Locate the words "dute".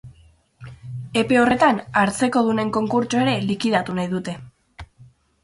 4.17-4.37